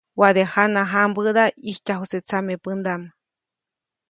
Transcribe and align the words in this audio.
Waʼade 0.19 0.43
jana 0.53 0.81
jãmbäda 0.91 1.43
ʼijtyajuse 1.65 2.17
tsamepändaʼm. 2.27 3.03